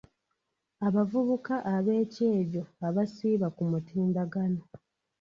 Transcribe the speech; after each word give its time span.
Abavubuka 0.87 1.55
ab'ekyejo 1.75 2.63
abasiiba 2.87 3.47
ku 3.55 3.63
mutimbagano. 3.71 4.61